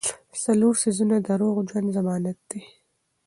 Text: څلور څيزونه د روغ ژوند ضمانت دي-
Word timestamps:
څلور 0.43 0.73
څيزونه 0.81 1.15
د 1.19 1.27
روغ 1.41 1.55
ژوند 1.69 1.87
ضمانت 1.97 2.37
دي- 2.49 2.61